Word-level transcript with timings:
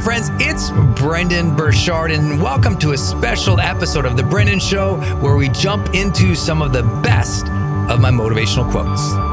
my 0.00 0.04
friends, 0.04 0.30
it's 0.40 0.70
Brendon 0.98 1.54
Burchard, 1.54 2.10
and 2.10 2.40
welcome 2.40 2.78
to 2.78 2.92
a 2.92 2.96
special 2.96 3.60
episode 3.60 4.06
of 4.06 4.16
The 4.16 4.22
Brendon 4.22 4.58
Show 4.58 4.96
where 5.20 5.36
we 5.36 5.50
jump 5.50 5.94
into 5.94 6.34
some 6.34 6.62
of 6.62 6.72
the 6.72 6.82
best 7.02 7.44
of 7.90 8.00
my 8.00 8.10
motivational 8.10 8.70
quotes. 8.70 9.29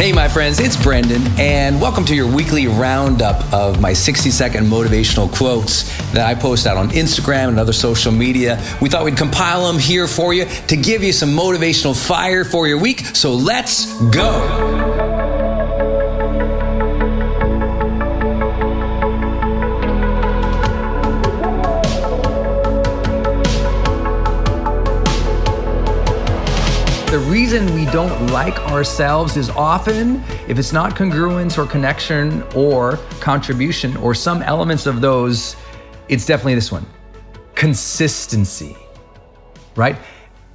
Hey, 0.00 0.12
my 0.12 0.28
friends, 0.28 0.60
it's 0.60 0.82
Brendon, 0.82 1.22
and 1.38 1.78
welcome 1.78 2.06
to 2.06 2.14
your 2.14 2.26
weekly 2.26 2.66
roundup 2.66 3.52
of 3.52 3.82
my 3.82 3.92
60 3.92 4.30
second 4.30 4.64
motivational 4.64 5.30
quotes 5.30 5.94
that 6.12 6.26
I 6.26 6.34
post 6.34 6.66
out 6.66 6.78
on 6.78 6.88
Instagram 6.88 7.48
and 7.48 7.58
other 7.58 7.74
social 7.74 8.10
media. 8.10 8.58
We 8.80 8.88
thought 8.88 9.04
we'd 9.04 9.18
compile 9.18 9.66
them 9.66 9.78
here 9.78 10.06
for 10.06 10.32
you 10.32 10.46
to 10.68 10.76
give 10.78 11.02
you 11.02 11.12
some 11.12 11.28
motivational 11.28 11.94
fire 11.94 12.46
for 12.46 12.66
your 12.66 12.78
week. 12.78 13.00
So 13.14 13.34
let's 13.34 13.94
go. 14.08 14.89
The 27.10 27.18
reason 27.18 27.74
we 27.74 27.86
don't 27.86 28.28
like 28.28 28.56
ourselves 28.70 29.36
is 29.36 29.50
often 29.50 30.22
if 30.46 30.60
it's 30.60 30.72
not 30.72 30.94
congruence 30.94 31.58
or 31.58 31.66
connection 31.66 32.44
or 32.54 33.00
contribution 33.18 33.96
or 33.96 34.14
some 34.14 34.42
elements 34.42 34.86
of 34.86 35.00
those, 35.00 35.56
it's 36.08 36.24
definitely 36.24 36.54
this 36.54 36.70
one 36.70 36.86
consistency, 37.56 38.76
right? 39.74 39.96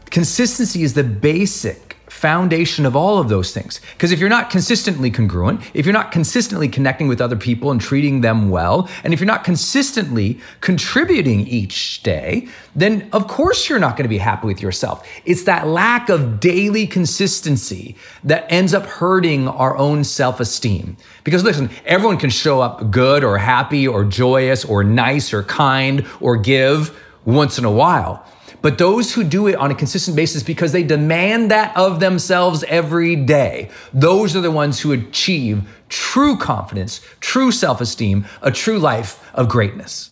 Consistency 0.06 0.84
is 0.84 0.94
the 0.94 1.04
basic 1.04 1.85
foundation 2.08 2.86
of 2.86 2.96
all 2.96 3.18
of 3.18 3.30
those 3.30 3.54
things. 3.54 3.82
Because 3.94 4.12
if 4.12 4.20
you're 4.20 4.30
not 4.30 4.50
consistently 4.50 5.10
congruent, 5.10 5.62
if 5.74 5.86
you're 5.86 5.94
not 5.94 6.12
consistently 6.12 6.68
connecting 6.68 7.08
with 7.08 7.20
other 7.20 7.36
people 7.36 7.72
and 7.72 7.82
treating 7.82 8.22
them 8.22 8.50
well, 8.50 8.90
and 9.04 9.14
if 9.14 9.20
you're 9.20 9.28
not 9.28 9.44
consistently 9.44 10.40
contributing 10.62 11.48
each 11.48 12.04
day, 12.04 12.48
then 12.76 13.10
of 13.12 13.28
course 13.28 13.70
you're 13.70 13.80
not 13.80 13.98
going 13.98 14.04
to 14.04 14.10
be 14.10 14.18
happy 14.18 14.48
with 14.48 14.62
yourself. 14.62 15.08
It's 15.26 15.44
that 15.44 15.68
lack 15.68 16.10
of 16.10 16.40
daily 16.40 16.86
consistency 16.88 17.96
that 18.24 18.46
ends 18.50 18.74
up 18.74 18.86
hurting 18.86 19.48
our 19.48 19.76
own 19.78 20.04
self 20.04 20.40
esteem. 20.40 20.98
Because 21.24 21.44
listen, 21.44 21.70
everyone 21.86 22.18
can 22.18 22.30
show 22.30 22.62
up 22.62 22.92
good 22.92 23.24
or 23.24 23.38
happy 23.38 23.88
or 23.88 24.04
joyous 24.06 24.64
or 24.64 24.84
nice 24.84 25.34
or 25.34 25.44
kind 25.44 26.06
or 26.20 26.38
give 26.38 26.98
once 27.26 27.58
in 27.58 27.66
a 27.66 27.72
while. 27.72 28.26
But 28.66 28.80
those 28.80 29.14
who 29.14 29.24
do 29.24 29.46
it 29.46 29.54
on 29.58 29.70
a 29.70 29.76
consistent 29.76 30.18
basis 30.18 30.42
because 30.42 30.72
they 30.72 30.82
demand 30.82 31.52
that 31.52 31.78
of 31.78 32.00
themselves 32.00 32.64
every 32.64 33.16
day, 33.16 33.70
those 33.94 34.36
are 34.36 34.42
the 34.42 34.50
ones 34.50 34.80
who 34.80 34.92
achieve 34.92 35.70
true 35.88 36.36
confidence, 36.36 37.00
true 37.20 37.52
self 37.52 37.80
esteem, 37.80 38.26
a 38.42 38.50
true 38.50 38.80
life 38.80 39.24
of 39.36 39.50
greatness. 39.50 40.12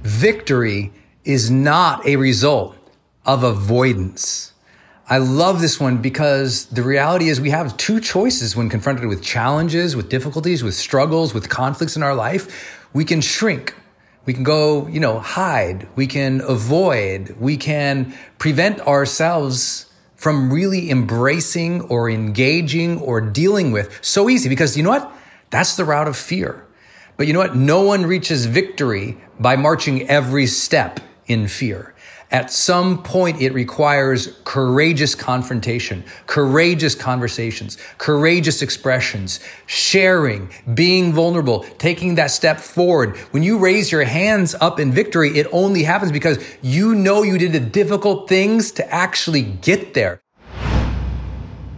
Victory 0.00 0.90
is 1.24 1.50
not 1.50 2.06
a 2.06 2.16
result 2.16 2.74
of 3.26 3.44
avoidance. 3.44 4.54
I 5.10 5.18
love 5.18 5.60
this 5.60 5.78
one 5.78 5.98
because 5.98 6.64
the 6.68 6.82
reality 6.82 7.28
is 7.28 7.38
we 7.38 7.50
have 7.50 7.76
two 7.76 8.00
choices 8.00 8.56
when 8.56 8.70
confronted 8.70 9.04
with 9.08 9.22
challenges, 9.22 9.94
with 9.94 10.08
difficulties, 10.08 10.64
with 10.64 10.74
struggles, 10.74 11.34
with 11.34 11.50
conflicts 11.50 11.96
in 11.96 12.02
our 12.02 12.14
life. 12.14 12.88
We 12.94 13.04
can 13.04 13.20
shrink. 13.20 13.74
We 14.28 14.34
can 14.34 14.42
go, 14.42 14.86
you 14.88 15.00
know, 15.00 15.20
hide. 15.20 15.88
We 15.96 16.06
can 16.06 16.42
avoid. 16.42 17.34
We 17.40 17.56
can 17.56 18.12
prevent 18.36 18.78
ourselves 18.80 19.86
from 20.16 20.52
really 20.52 20.90
embracing 20.90 21.80
or 21.88 22.10
engaging 22.10 23.00
or 23.00 23.22
dealing 23.22 23.72
with 23.72 23.98
so 24.04 24.28
easy 24.28 24.50
because 24.50 24.76
you 24.76 24.82
know 24.82 24.90
what? 24.90 25.10
That's 25.48 25.76
the 25.76 25.86
route 25.86 26.08
of 26.08 26.14
fear. 26.14 26.66
But 27.16 27.26
you 27.26 27.32
know 27.32 27.38
what? 27.38 27.56
No 27.56 27.80
one 27.80 28.04
reaches 28.04 28.44
victory 28.44 29.16
by 29.40 29.56
marching 29.56 30.06
every 30.10 30.46
step 30.46 31.00
in 31.26 31.48
fear. 31.48 31.94
At 32.30 32.52
some 32.52 33.02
point, 33.02 33.40
it 33.40 33.54
requires 33.54 34.38
courageous 34.44 35.14
confrontation, 35.14 36.04
courageous 36.26 36.94
conversations, 36.94 37.78
courageous 37.96 38.60
expressions, 38.60 39.40
sharing, 39.66 40.50
being 40.74 41.14
vulnerable, 41.14 41.60
taking 41.78 42.16
that 42.16 42.30
step 42.30 42.60
forward. 42.60 43.16
When 43.30 43.42
you 43.42 43.58
raise 43.58 43.90
your 43.90 44.04
hands 44.04 44.54
up 44.60 44.78
in 44.78 44.92
victory, 44.92 45.38
it 45.38 45.46
only 45.52 45.84
happens 45.84 46.12
because 46.12 46.38
you 46.60 46.94
know 46.94 47.22
you 47.22 47.38
did 47.38 47.52
the 47.52 47.60
difficult 47.60 48.28
things 48.28 48.72
to 48.72 48.92
actually 48.92 49.42
get 49.42 49.94
there 49.94 50.20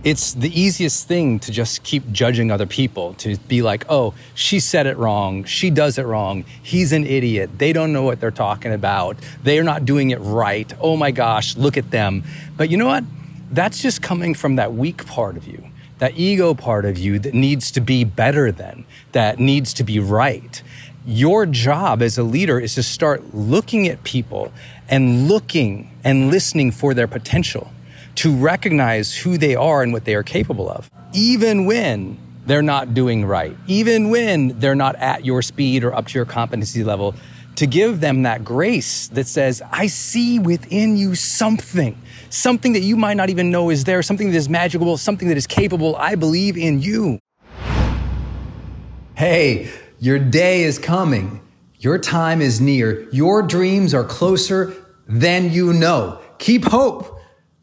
it's 0.02 0.32
the 0.32 0.48
easiest 0.58 1.06
thing 1.06 1.38
to 1.40 1.52
just 1.52 1.82
keep 1.82 2.10
judging 2.10 2.50
other 2.50 2.66
people, 2.66 3.14
to 3.14 3.36
be 3.48 3.60
like, 3.60 3.84
oh, 3.90 4.14
she 4.34 4.58
said 4.58 4.86
it 4.86 4.96
wrong. 4.96 5.44
She 5.44 5.68
does 5.68 5.98
it 5.98 6.06
wrong. 6.06 6.44
He's 6.62 6.92
an 6.92 7.04
idiot. 7.04 7.58
They 7.58 7.72
don't 7.72 7.92
know 7.92 8.02
what 8.02 8.18
they're 8.18 8.30
talking 8.30 8.72
about. 8.72 9.16
They're 9.42 9.64
not 9.64 9.84
doing 9.84 10.10
it 10.10 10.18
right. 10.18 10.72
Oh 10.80 10.96
my 10.96 11.10
gosh, 11.10 11.56
look 11.56 11.76
at 11.76 11.90
them. 11.90 12.24
But 12.56 12.70
you 12.70 12.78
know 12.78 12.86
what? 12.86 13.04
That's 13.50 13.82
just 13.82 14.00
coming 14.00 14.34
from 14.34 14.56
that 14.56 14.72
weak 14.72 15.04
part 15.06 15.36
of 15.36 15.46
you, 15.46 15.64
that 15.98 16.16
ego 16.16 16.54
part 16.54 16.86
of 16.86 16.96
you 16.96 17.18
that 17.18 17.34
needs 17.34 17.70
to 17.72 17.80
be 17.80 18.04
better 18.04 18.50
than, 18.50 18.86
that 19.12 19.38
needs 19.38 19.74
to 19.74 19.84
be 19.84 19.98
right. 19.98 20.62
Your 21.04 21.44
job 21.44 22.00
as 22.00 22.16
a 22.16 22.22
leader 22.22 22.58
is 22.58 22.74
to 22.76 22.82
start 22.82 23.34
looking 23.34 23.88
at 23.88 24.02
people 24.04 24.52
and 24.88 25.28
looking 25.28 25.90
and 26.04 26.30
listening 26.30 26.70
for 26.70 26.94
their 26.94 27.08
potential 27.08 27.70
to 28.20 28.36
recognize 28.36 29.16
who 29.16 29.38
they 29.38 29.56
are 29.56 29.82
and 29.82 29.94
what 29.94 30.04
they 30.04 30.14
are 30.14 30.22
capable 30.22 30.68
of, 30.68 30.90
even 31.14 31.64
when 31.64 32.18
they're 32.44 32.60
not 32.60 32.92
doing 32.92 33.24
right, 33.24 33.56
even 33.66 34.10
when 34.10 34.58
they're 34.58 34.74
not 34.74 34.94
at 34.96 35.24
your 35.24 35.40
speed 35.40 35.82
or 35.82 35.94
up 35.94 36.06
to 36.06 36.18
your 36.18 36.26
competency 36.26 36.84
level, 36.84 37.14
to 37.56 37.66
give 37.66 38.00
them 38.00 38.24
that 38.24 38.44
grace 38.44 39.08
that 39.08 39.26
says, 39.26 39.62
I 39.72 39.86
see 39.86 40.38
within 40.38 40.98
you 40.98 41.14
something, 41.14 41.98
something 42.28 42.74
that 42.74 42.80
you 42.80 42.94
might 42.94 43.16
not 43.16 43.30
even 43.30 43.50
know 43.50 43.70
is 43.70 43.84
there, 43.84 44.02
something 44.02 44.30
that 44.30 44.36
is 44.36 44.50
magical, 44.50 44.98
something 44.98 45.28
that 45.28 45.38
is 45.38 45.46
capable. 45.46 45.96
I 45.96 46.14
believe 46.14 46.58
in 46.58 46.82
you. 46.82 47.20
Hey, 49.14 49.70
your 49.98 50.18
day 50.18 50.64
is 50.64 50.78
coming. 50.78 51.40
Your 51.78 51.96
time 51.96 52.42
is 52.42 52.60
near. 52.60 53.08
Your 53.12 53.40
dreams 53.40 53.94
are 53.94 54.04
closer 54.04 54.74
than 55.08 55.50
you 55.52 55.72
know. 55.72 56.20
Keep 56.36 56.66
hope. 56.66 57.16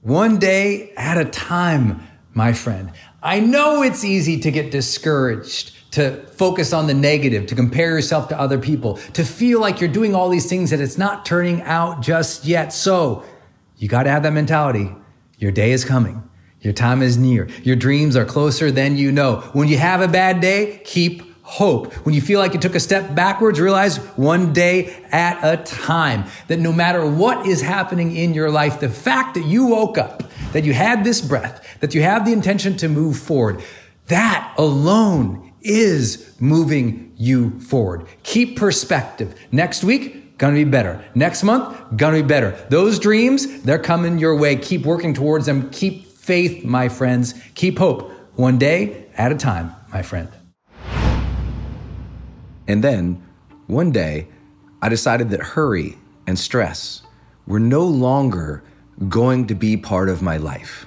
One 0.07 0.39
day 0.39 0.94
at 0.95 1.18
a 1.18 1.25
time, 1.25 2.01
my 2.33 2.54
friend. 2.54 2.94
I 3.21 3.42
know 3.42 3.81
it's 3.83 4.06
easy 4.06 4.39
to 4.39 4.51
get 4.51 4.71
discouraged, 4.71 5.92
to 5.95 6.25
focus 6.27 6.71
on 6.71 6.88
the 6.88 6.94
negative, 6.94 7.48
to 7.48 7.56
compare 7.56 7.89
yourself 7.89 8.30
to 8.30 8.39
other 8.39 8.57
people, 8.57 8.95
to 9.15 9.25
feel 9.25 9.59
like 9.59 9.81
you're 9.81 9.92
doing 9.92 10.15
all 10.15 10.30
these 10.30 10.48
things 10.48 10.69
that 10.69 10.80
it's 10.80 10.98
not 10.98 11.25
turning 11.25 11.62
out 11.63 12.01
just 12.01 12.45
yet. 12.45 12.71
So 12.71 13.25
you 13.75 13.89
got 13.89 14.04
to 14.04 14.09
have 14.09 14.24
that 14.24 14.31
mentality. 14.31 14.95
Your 15.39 15.51
day 15.51 15.74
is 15.74 15.83
coming. 15.83 16.24
Your 16.62 16.71
time 16.71 17.01
is 17.01 17.18
near. 17.18 17.50
Your 17.63 17.75
dreams 17.75 18.15
are 18.15 18.24
closer 18.24 18.71
than 18.71 18.95
you 18.95 19.12
know. 19.12 19.42
When 19.51 19.68
you 19.68 19.77
have 19.77 20.00
a 20.00 20.07
bad 20.07 20.39
day, 20.39 20.81
keep 20.86 21.26
hope. 21.47 21.94
When 22.05 22.13
you 22.13 22.21
feel 22.21 22.39
like 22.39 22.53
you 22.53 22.59
took 22.59 22.75
a 22.75 22.79
step 22.79 23.15
backwards, 23.15 23.59
realize 23.59 23.97
one 24.17 24.51
day 24.51 25.03
at 25.11 25.39
a 25.41 25.63
time 25.63 26.25
that 26.47 26.59
no 26.59 26.73
matter 26.73 27.09
what 27.09 27.47
is 27.47 27.61
happening 27.61 28.15
in 28.15 28.33
your 28.33 28.51
life, 28.51 28.81
the 28.81 28.89
fact 28.89 29.35
that 29.35 29.45
you 29.45 29.67
woke 29.67 29.97
up, 29.97 30.23
that 30.51 30.65
you 30.65 30.73
had 30.73 31.03
this 31.03 31.21
breath, 31.21 31.65
that 31.79 31.95
you 31.95 32.01
have 32.01 32.25
the 32.25 32.33
intention 32.33 32.75
to 32.77 32.89
move 32.89 33.17
forward, 33.17 33.63
that 34.07 34.53
alone 34.57 35.53
is 35.61 36.33
moving 36.39 37.13
you 37.15 37.59
forward. 37.61 38.05
Keep 38.23 38.57
perspective. 38.57 39.33
Next 39.51 39.83
week, 39.83 40.38
gonna 40.38 40.53
be 40.53 40.65
better. 40.65 41.03
Next 41.15 41.44
month, 41.44 41.77
gonna 41.95 42.17
be 42.17 42.27
better. 42.27 42.57
Those 42.69 42.99
dreams, 42.99 43.61
they're 43.63 43.79
coming 43.79 44.19
your 44.19 44.35
way. 44.35 44.57
Keep 44.57 44.85
working 44.85 45.13
towards 45.13 45.45
them. 45.45 45.69
Keep 45.69 46.07
faith, 46.07 46.65
my 46.65 46.89
friends. 46.89 47.33
Keep 47.55 47.79
hope. 47.79 48.11
One 48.35 48.57
day 48.57 49.07
at 49.17 49.31
a 49.31 49.35
time, 49.35 49.73
my 49.91 50.01
friend. 50.01 50.29
And 52.68 52.84
then, 52.84 53.24
one 53.68 53.92
day, 53.92 54.28
I 54.81 54.90
decided 54.90 55.30
that 55.31 55.42
hurry 55.42 55.98
and 56.25 56.38
stress 56.38 57.02
were 57.46 57.60
no 57.60 57.84
longer 57.84 58.64
going 59.08 59.48
to 59.48 59.56
be 59.56 59.78
part 59.78 60.10
of 60.10 60.22
my 60.22 60.38
life. 60.38 60.86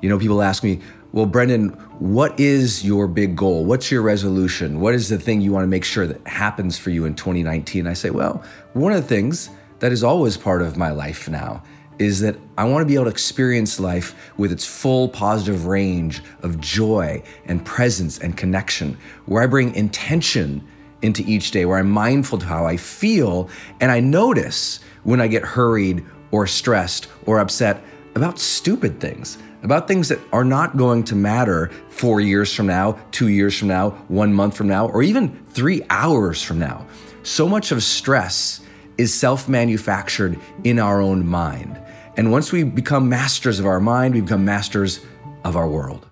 You 0.00 0.08
know, 0.08 0.18
people 0.18 0.42
ask 0.42 0.62
me, 0.62 0.80
well, 1.12 1.26
Brendon, 1.26 1.70
what 1.98 2.38
is 2.38 2.84
your 2.84 3.06
big 3.06 3.34
goal? 3.34 3.64
What's 3.64 3.90
your 3.90 4.02
resolution? 4.02 4.80
What 4.80 4.94
is 4.94 5.08
the 5.08 5.18
thing 5.18 5.40
you 5.40 5.52
want 5.52 5.64
to 5.64 5.68
make 5.68 5.84
sure 5.84 6.06
that 6.06 6.26
happens 6.26 6.78
for 6.78 6.90
you 6.90 7.06
in 7.06 7.14
2019? 7.14 7.86
I 7.86 7.94
say, 7.94 8.10
well, 8.10 8.44
one 8.74 8.92
of 8.92 9.02
the 9.02 9.08
things 9.08 9.50
that 9.80 9.90
is 9.90 10.04
always 10.04 10.36
part 10.36 10.60
of 10.60 10.76
my 10.76 10.90
life 10.90 11.28
now 11.28 11.62
is 11.98 12.20
that 12.20 12.36
I 12.56 12.64
want 12.64 12.82
to 12.82 12.86
be 12.86 12.94
able 12.94 13.04
to 13.04 13.10
experience 13.10 13.80
life 13.80 14.32
with 14.36 14.52
its 14.52 14.64
full 14.64 15.08
positive 15.08 15.66
range 15.66 16.22
of 16.42 16.60
joy 16.60 17.22
and 17.46 17.64
presence 17.64 18.18
and 18.18 18.36
connection, 18.36 18.98
where 19.26 19.42
I 19.42 19.46
bring 19.46 19.74
intention 19.74 20.67
into 21.02 21.22
each 21.26 21.50
day 21.50 21.64
where 21.64 21.78
I'm 21.78 21.90
mindful 21.90 22.38
to 22.38 22.46
how 22.46 22.66
I 22.66 22.76
feel 22.76 23.48
and 23.80 23.90
I 23.90 24.00
notice 24.00 24.80
when 25.04 25.20
I 25.20 25.26
get 25.26 25.42
hurried 25.42 26.04
or 26.30 26.46
stressed 26.46 27.08
or 27.26 27.38
upset 27.38 27.82
about 28.14 28.38
stupid 28.38 29.00
things, 29.00 29.38
about 29.62 29.88
things 29.88 30.08
that 30.08 30.18
are 30.32 30.44
not 30.44 30.76
going 30.76 31.04
to 31.04 31.14
matter 31.14 31.70
four 31.88 32.20
years 32.20 32.52
from 32.52 32.66
now, 32.66 32.98
two 33.12 33.28
years 33.28 33.56
from 33.56 33.68
now, 33.68 33.90
one 34.08 34.32
month 34.32 34.56
from 34.56 34.68
now, 34.68 34.88
or 34.88 35.02
even 35.02 35.44
three 35.48 35.82
hours 35.90 36.42
from 36.42 36.58
now. 36.58 36.86
So 37.22 37.48
much 37.48 37.72
of 37.72 37.82
stress 37.82 38.60
is 38.96 39.14
self 39.14 39.48
manufactured 39.48 40.38
in 40.64 40.78
our 40.78 41.00
own 41.00 41.26
mind. 41.26 41.80
And 42.16 42.32
once 42.32 42.50
we 42.50 42.64
become 42.64 43.08
masters 43.08 43.60
of 43.60 43.66
our 43.66 43.80
mind, 43.80 44.14
we 44.14 44.20
become 44.20 44.44
masters 44.44 45.00
of 45.44 45.56
our 45.56 45.68
world. 45.68 46.07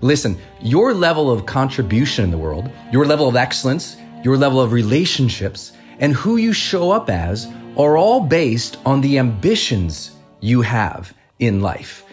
Listen, 0.00 0.38
your 0.60 0.92
level 0.92 1.30
of 1.30 1.46
contribution 1.46 2.24
in 2.24 2.30
the 2.30 2.38
world, 2.38 2.70
your 2.92 3.06
level 3.06 3.28
of 3.28 3.36
excellence, 3.36 3.96
your 4.22 4.36
level 4.36 4.60
of 4.60 4.72
relationships, 4.72 5.72
and 5.98 6.12
who 6.12 6.36
you 6.36 6.52
show 6.52 6.90
up 6.90 7.08
as 7.08 7.46
are 7.76 7.96
all 7.96 8.20
based 8.20 8.78
on 8.84 9.00
the 9.00 9.18
ambitions 9.18 10.12
you 10.40 10.62
have 10.62 11.14
in 11.38 11.60
life. 11.60 12.04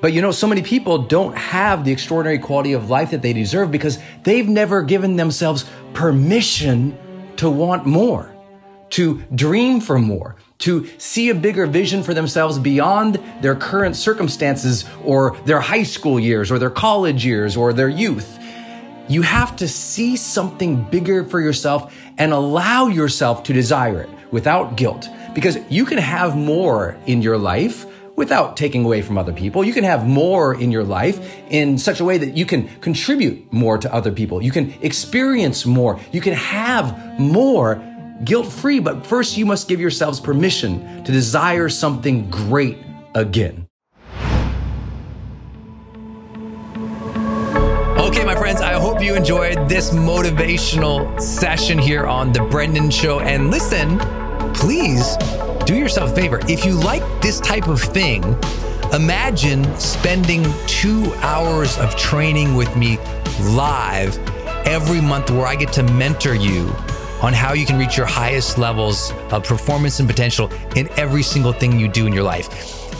But 0.00 0.12
you 0.12 0.22
know, 0.22 0.30
so 0.30 0.46
many 0.46 0.62
people 0.62 0.98
don't 0.98 1.36
have 1.36 1.84
the 1.84 1.92
extraordinary 1.92 2.38
quality 2.38 2.72
of 2.72 2.88
life 2.88 3.10
that 3.10 3.22
they 3.22 3.32
deserve 3.32 3.70
because 3.70 3.98
they've 4.22 4.48
never 4.48 4.82
given 4.82 5.16
themselves 5.16 5.64
permission 5.92 6.96
to 7.36 7.50
want 7.50 7.86
more, 7.86 8.32
to 8.90 9.22
dream 9.34 9.80
for 9.80 9.98
more, 9.98 10.36
to 10.58 10.88
see 10.98 11.30
a 11.30 11.34
bigger 11.34 11.66
vision 11.66 12.02
for 12.02 12.14
themselves 12.14 12.58
beyond 12.58 13.22
their 13.40 13.54
current 13.54 13.96
circumstances 13.96 14.84
or 15.04 15.36
their 15.44 15.60
high 15.60 15.84
school 15.84 16.18
years 16.18 16.50
or 16.50 16.58
their 16.58 16.70
college 16.70 17.24
years 17.24 17.56
or 17.56 17.72
their 17.72 17.88
youth. 17.88 18.38
You 19.08 19.22
have 19.22 19.56
to 19.56 19.68
see 19.68 20.16
something 20.16 20.82
bigger 20.84 21.24
for 21.24 21.40
yourself 21.40 21.94
and 22.18 22.32
allow 22.32 22.88
yourself 22.88 23.44
to 23.44 23.52
desire 23.52 24.02
it 24.02 24.10
without 24.30 24.76
guilt 24.76 25.08
because 25.34 25.56
you 25.70 25.84
can 25.84 25.98
have 25.98 26.36
more 26.36 26.98
in 27.06 27.22
your 27.22 27.38
life 27.38 27.86
without 28.16 28.56
taking 28.56 28.84
away 28.84 29.00
from 29.00 29.16
other 29.16 29.32
people. 29.32 29.64
You 29.64 29.72
can 29.72 29.84
have 29.84 30.04
more 30.04 30.60
in 30.60 30.72
your 30.72 30.82
life 30.82 31.20
in 31.50 31.78
such 31.78 32.00
a 32.00 32.04
way 32.04 32.18
that 32.18 32.36
you 32.36 32.44
can 32.44 32.68
contribute 32.80 33.52
more 33.52 33.78
to 33.78 33.94
other 33.94 34.10
people. 34.10 34.42
You 34.42 34.50
can 34.50 34.74
experience 34.82 35.64
more. 35.64 36.00
You 36.10 36.20
can 36.20 36.32
have 36.34 37.20
more 37.20 37.76
guilt 38.24 38.46
free, 38.46 38.80
but 38.80 39.06
first 39.06 39.36
you 39.36 39.46
must 39.46 39.68
give 39.68 39.80
yourselves 39.80 40.20
permission 40.20 41.04
to 41.04 41.12
desire 41.12 41.68
something 41.68 42.28
great 42.30 42.78
again. 43.14 43.66
Okay, 47.98 48.24
my 48.24 48.34
friends, 48.34 48.60
I 48.60 48.72
hope 48.72 49.02
you 49.02 49.14
enjoyed 49.14 49.68
this 49.68 49.90
motivational 49.90 51.20
session 51.20 51.78
here 51.78 52.06
on 52.06 52.32
The 52.32 52.40
Brendon 52.44 52.90
Show. 52.90 53.20
And 53.20 53.50
listen, 53.50 53.98
please 54.54 55.16
do 55.66 55.76
yourself 55.76 56.12
a 56.12 56.14
favor. 56.14 56.40
If 56.48 56.64
you 56.64 56.72
like 56.72 57.02
this 57.20 57.38
type 57.40 57.68
of 57.68 57.80
thing, 57.80 58.22
imagine 58.94 59.62
spending 59.78 60.46
two 60.66 61.12
hours 61.16 61.76
of 61.78 61.94
training 61.96 62.54
with 62.54 62.74
me 62.76 62.96
live 63.40 64.16
every 64.66 65.00
month 65.00 65.30
where 65.30 65.46
I 65.46 65.54
get 65.54 65.72
to 65.74 65.82
mentor 65.82 66.34
you 66.34 66.74
on 67.22 67.32
how 67.32 67.52
you 67.52 67.66
can 67.66 67.78
reach 67.78 67.96
your 67.96 68.06
highest 68.06 68.58
levels 68.58 69.12
of 69.30 69.44
performance 69.44 70.00
and 70.00 70.08
potential 70.08 70.50
in 70.76 70.88
every 70.96 71.22
single 71.22 71.52
thing 71.52 71.78
you 71.78 71.88
do 71.88 72.06
in 72.06 72.12
your 72.12 72.22
life. 72.22 72.48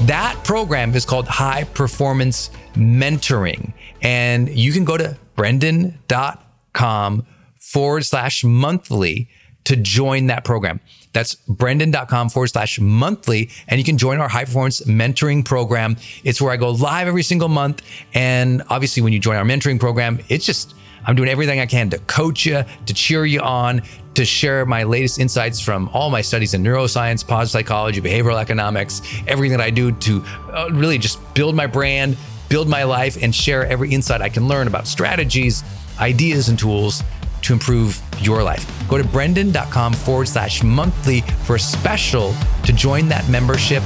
That 0.02 0.38
program 0.44 0.94
is 0.94 1.04
called 1.04 1.26
High 1.26 1.64
Performance 1.64 2.50
Mentoring. 2.74 3.72
And 4.02 4.48
you 4.48 4.72
can 4.72 4.84
go 4.84 4.96
to 4.96 5.16
brendon.com 5.34 7.26
forward 7.56 8.04
slash 8.04 8.44
monthly 8.44 9.28
to 9.64 9.76
join 9.76 10.28
that 10.28 10.44
program. 10.44 10.80
That's 11.12 11.34
brendon.com 11.34 12.28
forward 12.28 12.46
slash 12.48 12.78
monthly. 12.80 13.50
And 13.66 13.78
you 13.78 13.84
can 13.84 13.98
join 13.98 14.18
our 14.18 14.28
high 14.28 14.44
performance 14.44 14.82
mentoring 14.82 15.44
program. 15.44 15.96
It's 16.22 16.40
where 16.40 16.52
I 16.52 16.56
go 16.56 16.70
live 16.70 17.08
every 17.08 17.22
single 17.22 17.48
month. 17.48 17.82
And 18.14 18.62
obviously, 18.68 19.02
when 19.02 19.12
you 19.12 19.18
join 19.18 19.36
our 19.36 19.44
mentoring 19.44 19.80
program, 19.80 20.20
it's 20.28 20.46
just, 20.46 20.74
I'm 21.06 21.16
doing 21.16 21.28
everything 21.28 21.60
I 21.60 21.66
can 21.66 21.90
to 21.90 21.98
coach 21.98 22.46
you, 22.46 22.64
to 22.86 22.94
cheer 22.94 23.24
you 23.24 23.40
on, 23.40 23.82
to 24.14 24.24
share 24.24 24.66
my 24.66 24.82
latest 24.82 25.18
insights 25.18 25.60
from 25.60 25.88
all 25.92 26.10
my 26.10 26.20
studies 26.20 26.54
in 26.54 26.62
neuroscience, 26.62 27.26
positive 27.26 27.50
psychology, 27.50 28.00
behavioral 28.00 28.40
economics, 28.40 29.00
everything 29.26 29.56
that 29.56 29.64
I 29.64 29.70
do 29.70 29.92
to 29.92 30.24
uh, 30.52 30.68
really 30.72 30.98
just 30.98 31.18
build 31.34 31.54
my 31.54 31.66
brand, 31.66 32.16
build 32.48 32.68
my 32.68 32.82
life, 32.82 33.22
and 33.22 33.34
share 33.34 33.66
every 33.66 33.90
insight 33.90 34.20
I 34.20 34.28
can 34.28 34.48
learn 34.48 34.66
about 34.66 34.86
strategies, 34.86 35.62
ideas, 36.00 36.48
and 36.48 36.58
tools 36.58 37.02
to 37.42 37.52
improve 37.52 38.00
your 38.20 38.42
life. 38.42 38.66
Go 38.88 38.98
to 38.98 39.04
brendon.com 39.04 39.92
forward 39.92 40.28
slash 40.28 40.62
monthly 40.62 41.20
for 41.44 41.56
a 41.56 41.60
special 41.60 42.34
to 42.64 42.72
join 42.72 43.08
that 43.08 43.28
membership 43.28 43.82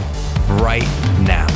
right 0.49 0.83
now. 1.21 1.47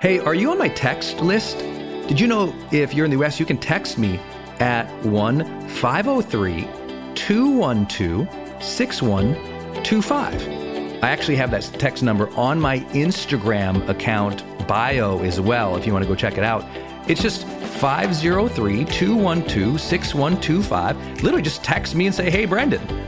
Hey, 0.00 0.20
are 0.20 0.32
you 0.32 0.52
on 0.52 0.58
my 0.58 0.68
text 0.68 1.18
list? 1.18 1.58
Did 1.58 2.20
you 2.20 2.28
know 2.28 2.54
if 2.70 2.94
you're 2.94 3.04
in 3.04 3.10
the 3.10 3.20
US, 3.24 3.40
you 3.40 3.46
can 3.46 3.58
text 3.58 3.98
me 3.98 4.20
at 4.60 4.86
1 5.04 5.68
503 5.70 6.68
212 7.16 8.62
6125. 8.62 11.02
I 11.02 11.10
actually 11.10 11.34
have 11.34 11.50
that 11.50 11.62
text 11.80 12.04
number 12.04 12.30
on 12.36 12.60
my 12.60 12.78
Instagram 12.94 13.88
account 13.88 14.44
bio 14.68 15.18
as 15.24 15.40
well 15.40 15.74
if 15.74 15.84
you 15.84 15.92
want 15.92 16.04
to 16.04 16.08
go 16.08 16.14
check 16.14 16.38
it 16.38 16.44
out. 16.44 16.64
It's 17.08 17.20
just 17.20 17.44
503 17.44 18.84
212 18.84 19.80
6125. 19.80 21.22
Literally 21.24 21.42
just 21.42 21.64
text 21.64 21.96
me 21.96 22.06
and 22.06 22.14
say, 22.14 22.30
hey, 22.30 22.44
Brendon. 22.44 23.07